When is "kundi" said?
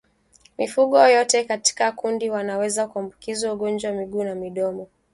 1.91-2.29